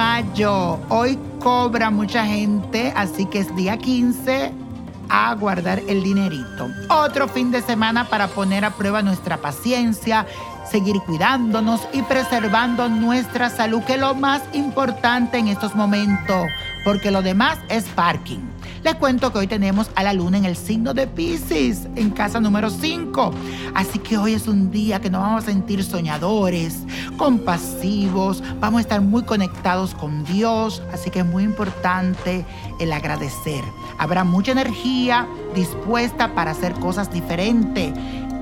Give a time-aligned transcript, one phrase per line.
[0.00, 4.50] Eso, hoy cobra mucha gente, así que es día 15
[5.10, 6.70] a guardar el dinerito.
[6.88, 10.26] Otro fin de semana para poner a prueba nuestra paciencia,
[10.70, 16.46] seguir cuidándonos y preservando nuestra salud, que es lo más importante en estos momentos,
[16.82, 18.40] porque lo demás es parking.
[18.82, 22.40] Les cuento que hoy tenemos a la luna en el signo de Pisces, en casa
[22.40, 23.30] número 5.
[23.74, 26.78] Así que hoy es un día que nos vamos a sentir soñadores,
[27.20, 30.82] compasivos, vamos a estar muy conectados con Dios.
[30.90, 32.46] Así que es muy importante
[32.78, 33.62] el agradecer.
[33.98, 37.92] Habrá mucha energía dispuesta para hacer cosas diferentes.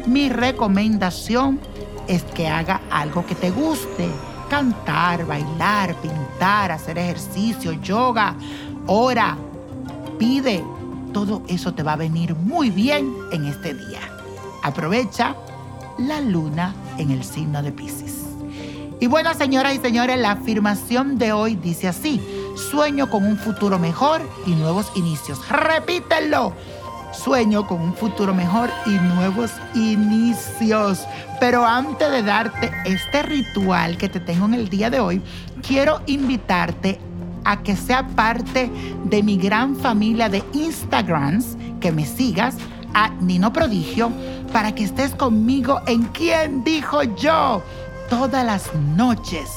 [0.07, 1.59] Mi recomendación
[2.07, 4.09] es que haga algo que te guste.
[4.49, 8.37] Cantar, bailar, pintar, hacer ejercicio, yoga,
[8.87, 9.37] ora,
[10.21, 10.65] pide.
[11.13, 14.03] Todo eso te va a venir muy bien en este día.
[14.63, 15.35] Aprovecha
[15.99, 18.18] la luna en el signo de Pisces.
[19.01, 22.21] Y bueno, señoras y señores, la afirmación de hoy dice así.
[22.71, 25.41] Sueño con un futuro mejor y nuevos inicios.
[25.49, 26.53] Repítelo.
[27.13, 31.07] Sueño con un futuro mejor y nuevos inicios.
[31.39, 35.23] Pero antes de darte este ritual que te tengo en el día de hoy,
[35.63, 36.99] quiero invitarte
[37.45, 38.69] a que sea parte
[39.05, 42.57] de mi gran familia de Instagrams, que me sigas
[42.95, 44.11] a Nino Prodigio,
[44.53, 47.63] para que estés conmigo en ¿Quién dijo yo?
[48.09, 49.51] Todas las noches,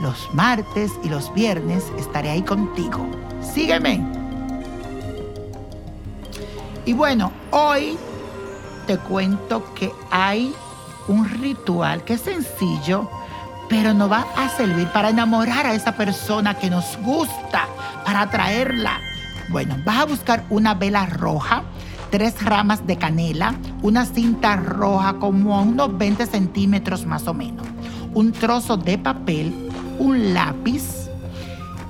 [0.00, 3.06] los martes y los viernes estaré ahí contigo.
[3.40, 4.04] Sígueme.
[6.84, 7.96] Y bueno, hoy
[8.86, 10.54] te cuento que hay
[11.08, 13.08] un ritual que es sencillo,
[13.68, 17.66] pero nos va a servir para enamorar a esa persona que nos gusta,
[18.04, 19.00] para atraerla.
[19.48, 21.62] Bueno, vas a buscar una vela roja,
[22.10, 27.66] tres ramas de canela, una cinta roja como a unos 20 centímetros más o menos,
[28.14, 29.54] un trozo de papel,
[29.98, 31.08] un lápiz,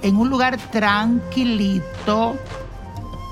[0.03, 2.37] en un lugar tranquilito,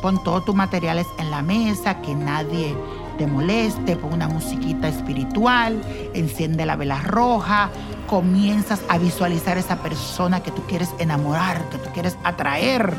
[0.02, 2.74] pon todos tus materiales en la mesa, que nadie
[3.16, 5.80] te moleste, pon una musiquita espiritual,
[6.14, 7.70] enciende la vela roja,
[8.06, 12.94] comienzas a visualizar esa persona que tú quieres enamorar, que tú quieres atraer.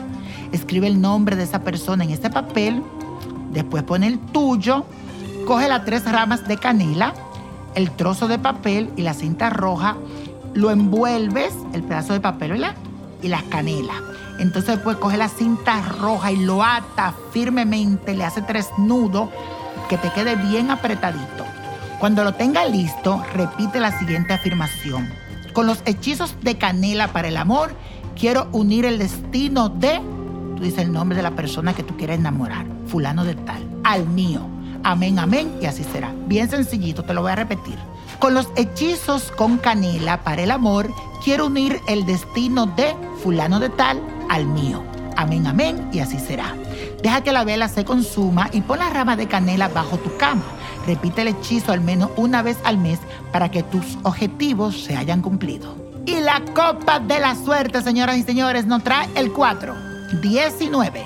[0.51, 2.83] Escribe el nombre de esa persona en este papel,
[3.51, 4.85] después pone el tuyo,
[5.45, 7.13] coge las tres ramas de canela,
[7.75, 9.97] el trozo de papel y la cinta roja,
[10.53, 12.75] lo envuelves, el pedazo de papel, ¿verdad?
[13.21, 13.97] Y las canelas.
[14.39, 19.29] Entonces después coge la cinta roja y lo ata firmemente, le hace tres nudos
[19.89, 21.45] que te quede bien apretadito.
[21.99, 25.09] Cuando lo tenga listo, repite la siguiente afirmación.
[25.51, 27.75] Con los hechizos de canela para el amor,
[28.15, 29.99] quiero unir el destino de,
[30.55, 34.07] tú dices el nombre de la persona que tú quieres enamorar, fulano de tal, al
[34.07, 34.41] mío.
[34.83, 36.13] Amén, amén, y así será.
[36.27, 37.77] Bien sencillito, te lo voy a repetir.
[38.19, 40.91] Con los hechizos con canela para el amor,
[41.23, 44.83] quiero unir el destino de fulano de tal al mío.
[45.15, 46.55] Amén, amén, y así será.
[47.01, 50.43] Deja que la vela se consuma y pon la rama de canela bajo tu cama.
[50.87, 52.99] Repite el hechizo al menos una vez al mes
[53.31, 55.75] para que tus objetivos se hayan cumplido.
[56.05, 59.75] Y la copa de la suerte, señoras y señores, nos trae el 4,
[60.21, 61.05] 19,